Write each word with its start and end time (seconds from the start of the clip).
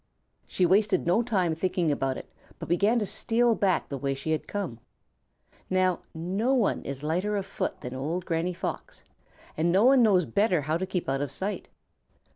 She 0.47 0.65
wasted 0.65 1.05
no 1.05 1.21
time 1.21 1.53
thinking 1.53 1.91
about 1.91 2.17
it, 2.17 2.27
but 2.57 2.67
began 2.67 2.97
to 2.97 3.05
steal 3.05 3.53
back 3.53 3.87
the 3.89 3.99
way 3.99 4.15
she 4.15 4.31
had 4.31 4.47
come. 4.47 4.79
Now, 5.69 5.99
no 6.15 6.55
one 6.55 6.81
is 6.83 7.03
lighter 7.03 7.35
of 7.37 7.45
foot 7.45 7.81
than 7.81 7.93
old 7.93 8.25
Granny 8.25 8.55
Fox, 8.55 9.03
and 9.55 9.71
no 9.71 9.85
one 9.85 10.01
knows 10.01 10.25
better 10.25 10.61
how 10.61 10.79
to 10.79 10.87
keep 10.87 11.07
out 11.07 11.21
of 11.21 11.31
sight. 11.31 11.67